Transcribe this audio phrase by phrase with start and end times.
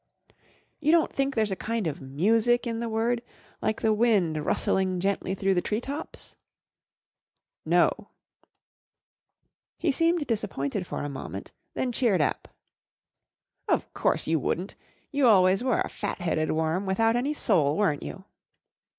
[0.79, 3.21] "You don't think there's a kind of music in the word,
[3.61, 6.35] like the wind rustling gently through the tree tops?"'
[7.75, 8.07] No."
[9.77, 12.47] He seemed dis¬ appointed for a moment; then cheered up."
[13.77, 14.73] Of course, you wouldn't.
[15.11, 18.25] You always were a fat headed worm without any soul, weren't you